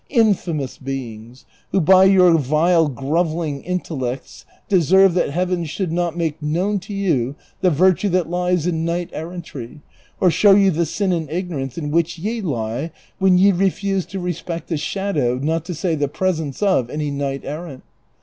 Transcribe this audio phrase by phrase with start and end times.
[0.09, 6.41] Infamous beings, who by your vile grovel ling intellects deserve that Heaven should not make
[6.41, 9.81] known to you the virtue that lies in knight errantry,
[10.19, 14.19] or show you the sin and ignorance in which ye lie when ye refuse to
[14.19, 17.83] respect the shadow, not to say the presence, of any knight errant